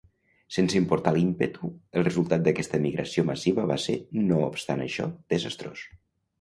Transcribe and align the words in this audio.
Sense 0.55 0.77
importar 0.79 1.13
l'ímpetu, 1.17 1.69
el 2.01 2.07
resultat 2.07 2.47
d'aquesta 2.49 2.81
migració 2.87 3.27
massiva 3.29 3.69
va 3.75 3.79
ser, 3.87 3.99
no 4.33 4.43
obstant 4.51 4.85
això, 4.89 5.11
desastrós. 5.37 5.89